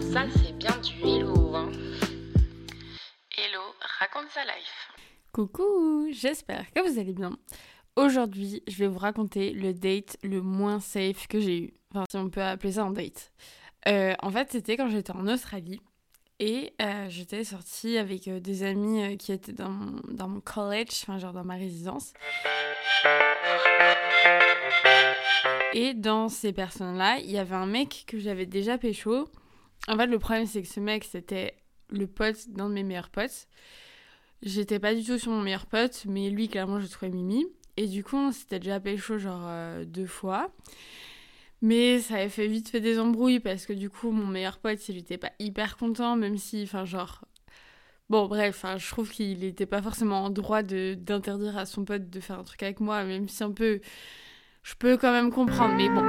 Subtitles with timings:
[0.00, 1.54] Ça, c'est bien du hello.
[1.54, 1.70] Hein.
[3.36, 3.62] Hello,
[3.98, 4.92] raconte sa life.
[5.32, 7.36] Coucou, j'espère que vous allez bien.
[7.96, 11.74] Aujourd'hui, je vais vous raconter le date le moins safe que j'ai eu.
[11.90, 13.32] Enfin, si on peut appeler ça un date.
[13.88, 15.80] Euh, en fait, c'était quand j'étais en Australie.
[16.40, 20.90] Et euh, j'étais sortie avec euh, des amis qui étaient dans mon, dans mon college,
[21.02, 22.12] enfin genre dans ma résidence.
[25.72, 29.28] Et dans ces personnes-là, il y avait un mec que j'avais déjà pécho.
[29.88, 31.54] En fait, le problème, c'est que ce mec, c'était
[31.90, 33.48] le pote d'un de mes meilleurs potes.
[34.42, 37.46] J'étais pas du tout sur mon meilleur pote, mais lui, clairement, je trouvais Mimi.
[37.76, 40.50] Et du coup, on s'était déjà pécho genre euh, deux fois.
[41.62, 44.88] Mais ça avait fait vite fait des embrouilles parce que du coup, mon meilleur pote,
[44.88, 47.24] il était pas hyper content, même si, enfin, genre.
[48.08, 52.20] Bon, bref, je trouve qu'il était pas forcément en droit d'interdire à son pote de
[52.20, 53.80] faire un truc avec moi, même si un peu
[54.62, 56.02] je peux quand même comprendre, mais bon.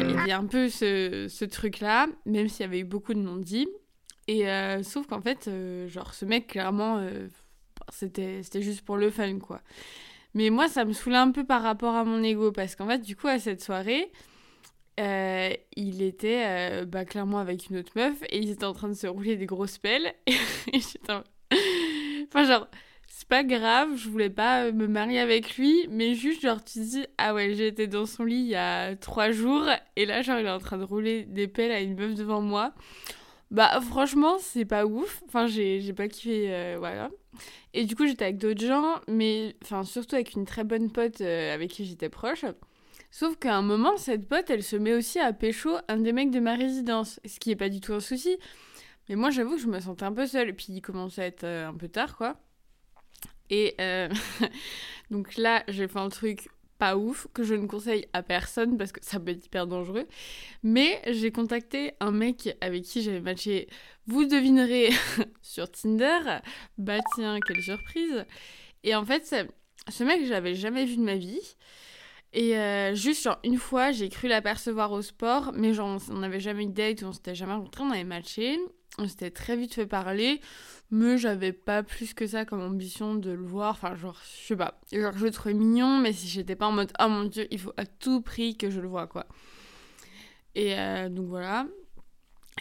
[0.00, 3.20] Il y a un peu ce, ce truc-là, même s'il y avait eu beaucoup de
[3.20, 3.68] non-dits.
[4.28, 7.28] Et euh, sauf qu'en fait, euh, genre, ce mec, clairement, euh,
[7.90, 9.62] c'était juste pour le fun, quoi.
[10.34, 12.98] Mais moi, ça me saoulait un peu par rapport à mon ego, parce qu'en fait,
[12.98, 14.12] du coup, à cette soirée,
[15.76, 19.06] il était bah, clairement avec une autre meuf, et ils étaient en train de se
[19.06, 20.12] rouler des grosses pelles.
[20.26, 21.12] et j'étais...
[22.28, 22.68] Enfin, genre
[23.18, 26.78] c'est pas grave, je voulais pas euh, me marier avec lui, mais juste genre tu
[26.78, 29.66] dis ah ouais été dans son lit il y a trois jours
[29.96, 32.40] et là genre il est en train de rouler des pelles à une meuf devant
[32.40, 32.74] moi.
[33.50, 37.10] Bah franchement c'est pas ouf, enfin j'ai pas kiffé euh, voilà.
[37.74, 41.20] Et du coup j'étais avec d'autres gens, mais enfin surtout avec une très bonne pote
[41.20, 42.44] euh, avec qui j'étais proche.
[43.10, 46.30] Sauf qu'à un moment cette pote elle se met aussi à pécho un des mecs
[46.30, 48.38] de ma résidence, ce qui est pas du tout un souci.
[49.08, 51.44] Mais moi j'avoue que je me sentais un peu seule, puis il commençait à être
[51.44, 52.36] un peu tard quoi.
[53.50, 54.08] Et euh,
[55.10, 58.92] donc là, j'ai fait un truc pas ouf que je ne conseille à personne parce
[58.92, 60.06] que ça peut être hyper dangereux.
[60.62, 63.68] Mais j'ai contacté un mec avec qui j'avais matché,
[64.06, 64.90] vous devinerez,
[65.42, 66.40] sur Tinder.
[66.78, 68.24] Bah tiens, quelle surprise.
[68.84, 69.26] Et en fait,
[69.88, 71.56] ce mec, je l'avais jamais vu de ma vie.
[72.32, 76.40] Et euh, juste, genre, une fois, j'ai cru l'apercevoir au sport, mais genre, on n'avait
[76.40, 78.58] jamais eu de date, on s'était jamais rencontrés, on avait matché
[78.98, 80.40] on s'était très vite fait parler,
[80.90, 83.70] mais j'avais pas plus que ça comme ambition de le voir.
[83.70, 84.80] Enfin, genre, je sais pas.
[84.92, 87.60] Genre, je le trouvais mignon, mais si j'étais pas en mode, oh mon dieu, il
[87.60, 89.26] faut à tout prix que je le vois, quoi.
[90.54, 91.66] Et euh, donc voilà.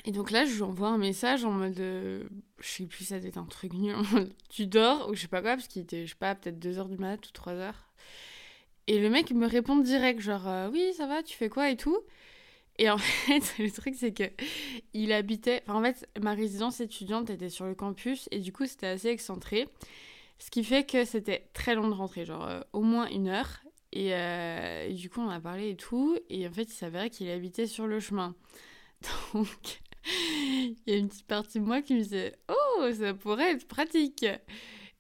[0.06, 2.24] Et donc là, je lui envoie un message en mode, euh,
[2.60, 3.96] je sais plus, ça devait être un truc nul,
[4.50, 6.88] tu dors, ou je sais pas quoi, parce qu'il était, je sais pas, peut-être 2h
[6.88, 7.74] du mat ou 3h.
[8.88, 11.76] Et le mec me répond direct, genre, euh, oui, ça va, tu fais quoi et
[11.76, 12.00] tout.
[12.78, 14.24] Et en fait, le truc, c'est que
[14.94, 15.64] il habitait.
[15.68, 19.10] Enfin, en fait, ma résidence étudiante était sur le campus et du coup, c'était assez
[19.10, 19.68] excentré.
[20.40, 23.62] Ce qui fait que c'était très long de rentrer, genre euh, au moins une heure.
[23.96, 26.18] Euh, et, du coup, on a parlé et tout.
[26.30, 28.36] Et en fait, il s'avérait qu'il habitait sur le chemin.
[29.34, 33.54] Donc, il y a une petite partie de moi qui me disait Oh, ça pourrait
[33.54, 34.26] être pratique.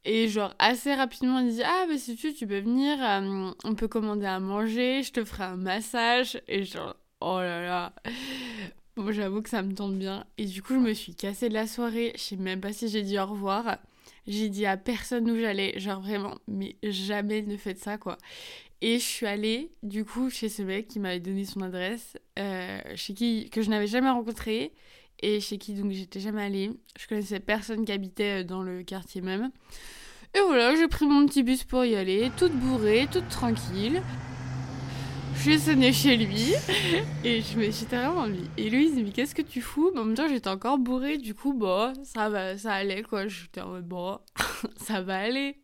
[0.09, 3.75] Et genre, assez rapidement, il dit Ah, bah si tu tu peux venir, euh, on
[3.75, 6.41] peut commander à manger, je te ferai un massage.
[6.47, 7.94] Et genre, Oh là là.
[8.95, 10.25] Bon, j'avoue que ça me tente bien.
[10.38, 12.13] Et du coup, je me suis cassée de la soirée.
[12.16, 13.78] Je sais même pas si j'ai dit au revoir.
[14.28, 15.78] J'ai dit à personne où j'allais.
[15.79, 18.18] Genre vraiment, mais jamais ne faites ça, quoi.
[18.81, 22.79] Et je suis allée, du coup, chez ce mec qui m'avait donné son adresse, euh,
[22.95, 24.72] chez qui, que je n'avais jamais rencontré,
[25.19, 26.72] et chez qui donc j'étais jamais allée.
[27.00, 29.51] Je connaissais personne qui habitait euh, dans le quartier même.
[30.35, 34.01] Et voilà, j'ai pris mon petit bus pour y aller, toute bourrée, toute tranquille.
[35.44, 36.53] J'ai sonné chez lui
[37.23, 38.25] et je me suis vraiment.
[38.57, 39.91] Et lui, il dit, mais qu'est-ce que tu fous?
[39.94, 43.27] Mais en même temps, j'étais encore bourrée, du coup, bah, ça, va, ça allait quoi.
[43.27, 44.19] J'étais en mode, bon,
[44.77, 45.61] ça va aller.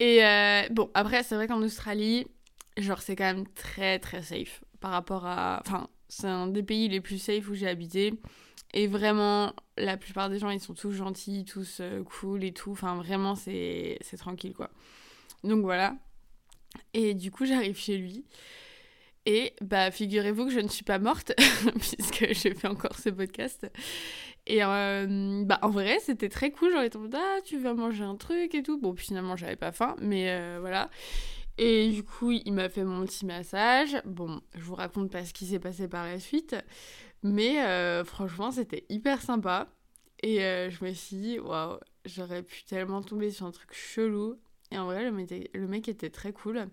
[0.00, 2.26] Et euh, bon, après, c'est vrai qu'en Australie,
[2.78, 5.62] genre, c'est quand même très très safe par rapport à.
[5.66, 8.14] Enfin, c'est un des pays les plus safe où j'ai habité.
[8.74, 12.72] Et vraiment, la plupart des gens, ils sont tous gentils, tous euh, cool et tout.
[12.72, 14.68] Enfin, vraiment, c'est tranquille quoi.
[15.44, 15.96] Donc voilà.
[16.92, 18.24] Et du coup, j'arrive chez lui.
[19.26, 21.32] Et bah, figurez-vous que je ne suis pas morte,
[21.78, 23.66] puisque j'ai fait encore ce podcast.
[24.46, 26.72] Et euh, bah, en vrai, c'était très cool.
[26.72, 28.78] J'aurais été en mode, ah, tu vas manger un truc et tout.
[28.78, 30.90] Bon, finalement, j'avais pas faim, mais euh, voilà.
[31.56, 33.96] Et du coup, il m'a fait mon petit massage.
[34.04, 36.56] Bon, je vous raconte pas ce qui s'est passé par la suite,
[37.24, 39.66] mais euh, franchement, c'était hyper sympa.
[40.22, 44.38] Et je me suis dit, waouh, j'aurais pu tellement tomber sur un truc chelou.
[44.70, 46.66] Et en vrai, le mec était très cool.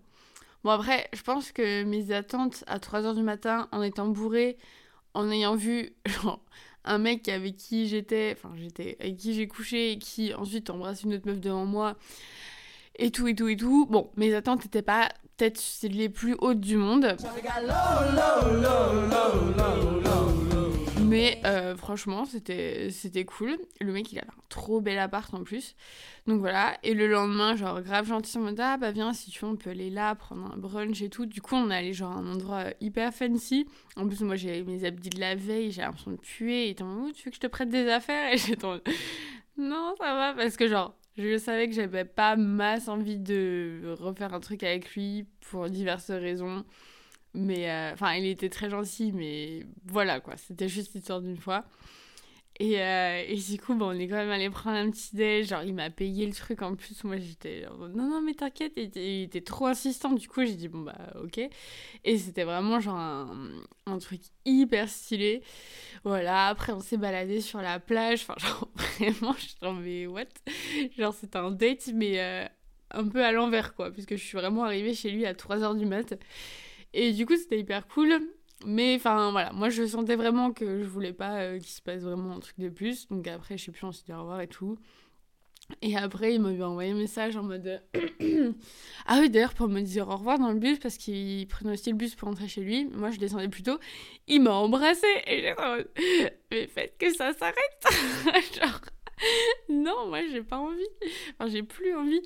[0.64, 4.58] Bon, après, je pense que mes attentes à 3h du matin, en étant bourrée,
[5.14, 5.96] en ayant vu
[6.86, 11.04] un mec avec qui j'étais, enfin, j'étais, avec qui j'ai couché et qui ensuite embrasse
[11.04, 11.98] une autre meuf devant moi,
[12.98, 13.88] et tout, et tout, et tout.
[13.90, 17.16] Bon, mes attentes n'étaient pas peut-être les plus hautes du monde.
[21.46, 23.58] Euh, franchement, c'était c'était cool.
[23.80, 25.76] Le mec, il avait un trop bel appart en plus.
[26.28, 26.78] Donc voilà.
[26.84, 29.52] Et le lendemain, genre, grave gentil, on m'a dit, ah bah viens, si tu veux,
[29.52, 31.26] on peut aller là, prendre un brunch et tout.
[31.26, 33.68] Du coup, on est allé genre à un endroit hyper fancy.
[33.96, 36.70] En plus, moi, j'ai mes habits de la veille, j'ai l'impression de puer.
[36.70, 38.34] Et en tu veux que je te prête des affaires?
[38.34, 38.80] Et j'étais en
[39.58, 44.34] non, ça va, parce que genre, je savais que j'avais pas masse envie de refaire
[44.34, 46.66] un truc avec lui pour diverses raisons.
[47.34, 51.66] Mais euh, enfin, il était très gentil, mais voilà quoi, c'était juste l'histoire d'une fois.
[52.60, 55.48] Et, euh, et, du coup, bon, on est quand même allé prendre un petit déj.
[55.48, 57.04] Genre, il m'a payé le truc en plus.
[57.04, 58.74] Moi, j'étais non, non, mais t'inquiète.
[58.76, 60.12] Il, était trop insistant.
[60.12, 61.40] Du coup, j'ai dit bon, bah, ok.
[62.04, 63.50] Et c'était vraiment genre un,
[63.88, 65.42] un, truc hyper stylé.
[66.04, 66.50] Voilà.
[66.50, 68.28] Après, on s'est baladé sur la plage.
[68.28, 68.70] Enfin, genre,
[69.00, 70.26] vraiment, je suis mais what?
[70.98, 72.46] Genre, c'était un date, mais euh,
[72.92, 73.92] un peu à l'envers, quoi.
[73.92, 76.14] Puisque je suis vraiment arrivée chez lui à 3h du mat'.
[76.94, 78.20] Et du coup, c'était hyper cool.
[78.66, 82.04] Mais enfin, voilà, moi je sentais vraiment que je voulais pas euh, qu'il se passe
[82.04, 83.08] vraiment un truc de plus.
[83.08, 84.78] Donc après, je sais plus, on s'est dit au revoir et tout.
[85.82, 87.82] Et après, il m'avait envoyé un message en mode.
[89.06, 91.90] ah oui, d'ailleurs, pour me dire au revoir dans le bus, parce qu'il prenait aussi
[91.90, 92.86] le bus pour rentrer chez lui.
[92.86, 93.80] Moi, je descendais plus tôt.
[94.28, 95.08] Il m'a embrassé.
[95.28, 95.90] Et mode.
[96.52, 97.86] Mais faites que ça s'arrête
[98.56, 98.82] Genre.
[99.70, 100.88] Non, moi, j'ai pas envie.
[101.40, 102.22] Enfin, j'ai plus envie.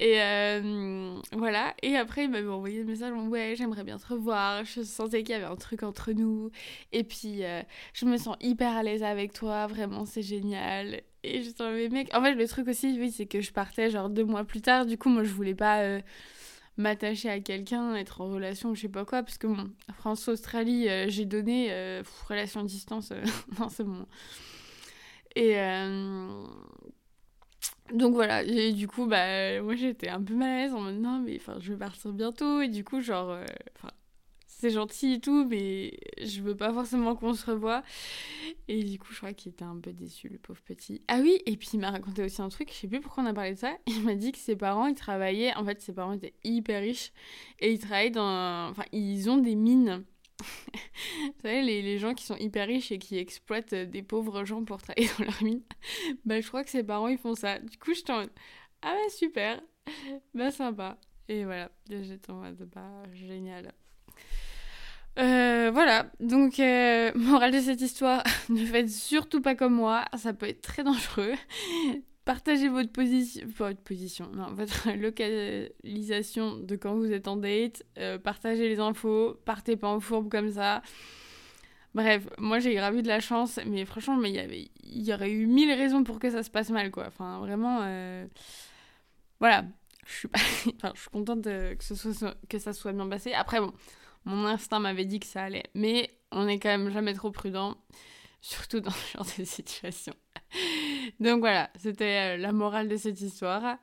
[0.00, 1.74] Et euh, voilà.
[1.82, 4.64] Et après, il m'avait envoyé un message Ouais, j'aimerais bien te revoir.
[4.64, 6.50] Je sentais qu'il y avait un truc entre nous.
[6.92, 7.60] Et puis, euh,
[7.92, 9.66] je me sens hyper à l'aise avec toi.
[9.66, 11.02] Vraiment, c'est génial.
[11.22, 12.08] Et je mais mec.
[12.14, 14.86] En fait, le truc aussi, oui, c'est que je partais genre deux mois plus tard.
[14.86, 15.82] Du coup, moi, je voulais pas.
[15.82, 16.00] Euh,
[16.76, 21.26] m'attacher à quelqu'un, être en relation, je sais pas quoi, parce que bon, France-Australie, j'ai
[21.26, 21.68] donné
[22.26, 23.12] relation à distance,
[23.58, 24.06] non, c'est bon.
[25.36, 25.56] Et,
[27.92, 31.00] donc voilà, et du coup, bah, moi j'étais un peu mal à l'aise en mode
[31.00, 33.44] non, mais enfin, je vais partir bientôt, et du coup, genre, euh,
[34.46, 37.82] c'est gentil et tout, mais je veux pas forcément qu'on se revoie.
[38.68, 41.02] Et du coup, je crois qu'il était un peu déçu, le pauvre petit.
[41.08, 43.26] Ah oui, et puis il m'a raconté aussi un truc, je sais plus pourquoi on
[43.26, 43.72] a parlé de ça.
[43.86, 47.12] Il m'a dit que ses parents, ils travaillaient, en fait, ses parents étaient hyper riches,
[47.58, 48.68] et ils travaillaient dans.
[48.68, 50.04] Enfin, ils ont des mines
[50.40, 54.64] vous savez, les, les, gens qui sont hyper riches et qui exploitent des pauvres gens
[54.64, 55.62] pour travailler dans leur mine,
[56.24, 57.58] bah, je crois que ses parents, ils font ça.
[57.58, 58.24] Du coup, je t'en
[58.82, 59.60] ah bah super,
[60.34, 60.96] bah sympa.
[61.28, 63.72] Et voilà, j'étais en mode, bah génial.
[65.18, 70.32] Euh, voilà, donc euh, morale de cette histoire, ne faites surtout pas comme moi, ça
[70.32, 71.34] peut être très dangereux.
[72.24, 77.84] Partagez votre position, votre position, non, votre localisation de quand vous êtes en date.
[77.98, 80.82] Euh, partagez les infos, partez pas en fourbe comme ça.
[81.94, 85.46] Bref, moi j'ai gravi de la chance, mais franchement, mais y il y aurait eu
[85.46, 87.06] mille raisons pour que ça se passe mal, quoi.
[87.08, 88.26] Enfin, vraiment, euh,
[89.40, 89.64] voilà.
[90.06, 90.28] Je suis,
[90.76, 93.32] enfin, je suis contente que, ce soit, que ça soit bien passé.
[93.32, 93.72] Après, bon,
[94.24, 97.76] mon instinct m'avait dit que ça allait, mais on est quand même jamais trop prudent,
[98.40, 100.14] surtout dans ce genre de situation.
[101.20, 103.76] Donc voilà, c'était euh, la morale de cette histoire.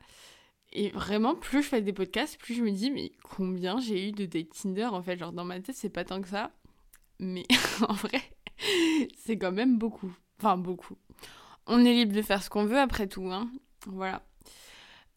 [0.72, 4.12] Et vraiment, plus je fais des podcasts, plus je me dis, mais combien j'ai eu
[4.12, 6.50] de dates Tinder En fait, genre dans ma tête, c'est pas tant que ça.
[7.20, 7.44] Mais
[7.88, 8.20] en vrai,
[9.16, 10.12] c'est quand même beaucoup.
[10.38, 10.96] Enfin, beaucoup.
[11.66, 13.50] On est libre de faire ce qu'on veut après tout, hein.
[13.86, 14.22] Voilà.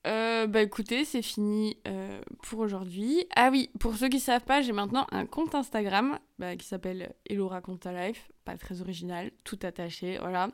[0.08, 3.26] Euh, bah écoutez, c'est fini euh, pour aujourd'hui.
[3.36, 7.14] Ah oui, pour ceux qui savent pas, j'ai maintenant un compte Instagram bah, qui s'appelle
[7.30, 8.32] Hello Raconte Life.
[8.44, 10.50] Pas très original, tout attaché, voilà.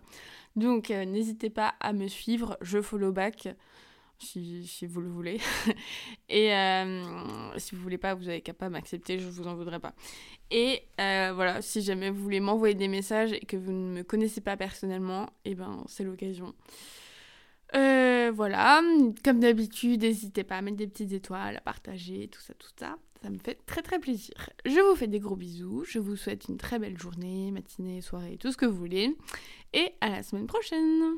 [0.58, 3.48] Donc euh, n'hésitez pas à me suivre, je follow back
[4.20, 5.40] si, vous le voulez.
[6.30, 6.50] Et
[7.58, 9.94] si vous voulez pas, vous avez qu'à pas m'accepter, je vous en voudrais pas.
[10.50, 14.42] Et voilà, si jamais vous voulez m'envoyer des messages et que vous ne me connaissez
[14.42, 16.56] pas personnellement, et eh ben c'est l'occasion.
[17.74, 18.82] Voilà,
[19.24, 22.98] comme d'habitude, n'hésitez pas à mettre des petites étoiles, à partager, tout ça, tout ça.
[23.24, 24.50] Ça me fait très très plaisir.
[24.66, 25.84] Je vous fais des gros bisous.
[25.86, 29.16] Je vous souhaite une très belle journée, matinée, soirée, tout ce que vous voulez.
[29.74, 31.18] Et à la semaine prochaine.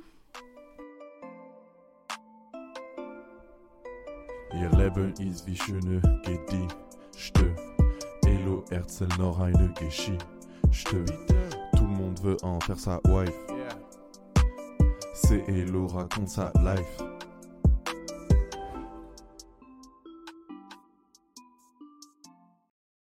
[15.29, 17.09] C'est Hello raconte sa life.